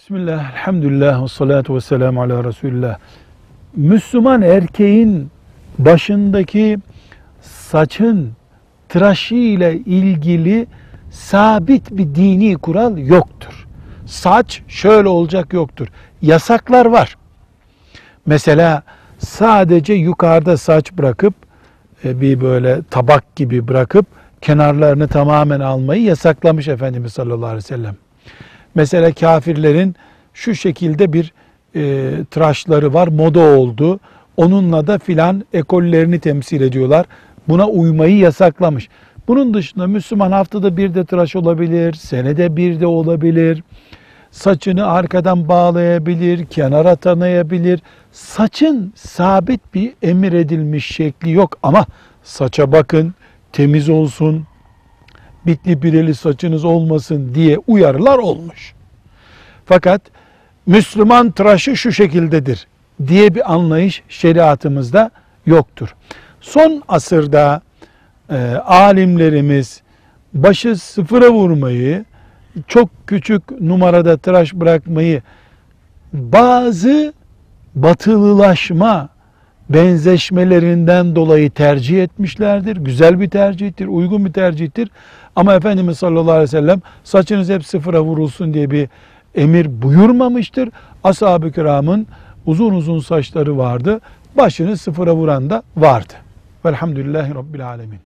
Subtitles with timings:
[0.00, 2.98] Bismillah, elhamdülillah, ve salatu ve selamu ala Resulullah.
[3.76, 5.30] Müslüman erkeğin
[5.78, 6.78] başındaki
[7.40, 8.32] saçın
[8.88, 10.66] tıraşı ile ilgili
[11.10, 13.66] sabit bir dini kural yoktur.
[14.06, 15.88] Saç şöyle olacak yoktur.
[16.22, 17.16] Yasaklar var.
[18.26, 18.82] Mesela
[19.18, 21.34] sadece yukarıda saç bırakıp
[22.04, 24.06] e, bir böyle tabak gibi bırakıp
[24.40, 27.96] kenarlarını tamamen almayı yasaklamış Efendimiz sallallahu aleyhi ve sellem.
[28.74, 29.96] Mesela kafirlerin
[30.34, 31.32] şu şekilde bir
[31.74, 34.00] e, tıraşları var, moda oldu.
[34.36, 37.06] Onunla da filan ekollerini temsil ediyorlar.
[37.48, 38.88] Buna uymayı yasaklamış.
[39.28, 43.62] Bunun dışında Müslüman haftada bir de tıraş olabilir, senede bir de olabilir.
[44.30, 47.80] Saçını arkadan bağlayabilir, kenara tanıyabilir.
[48.12, 51.86] Saçın sabit bir emir edilmiş şekli yok ama
[52.22, 53.14] saça bakın,
[53.52, 54.46] temiz olsun,
[55.46, 58.74] bitli bireli saçınız olmasın diye uyarılar olmuş.
[59.66, 60.02] Fakat
[60.66, 62.66] Müslüman tıraşı şu şekildedir
[63.06, 65.10] diye bir anlayış şeriatımızda
[65.46, 65.94] yoktur.
[66.40, 67.60] Son asırda
[68.30, 69.82] e, alimlerimiz
[70.34, 72.04] başı sıfıra vurmayı,
[72.66, 75.22] çok küçük numarada tıraş bırakmayı
[76.12, 77.12] bazı
[77.74, 79.08] batılılaşma
[79.70, 82.76] benzeşmelerinden dolayı tercih etmişlerdir.
[82.76, 84.90] Güzel bir tercihtir, uygun bir tercihtir.
[85.36, 88.88] Ama Efendimiz sallallahu aleyhi ve sellem saçınız hep sıfıra vurulsun diye bir
[89.34, 90.68] emir buyurmamıştır.
[91.04, 92.06] Ashab-ı kiramın
[92.46, 94.00] uzun uzun saçları vardı.
[94.36, 96.14] Başını sıfıra vuran da vardı.
[96.64, 98.09] Velhamdülillahi Rabbil alemin.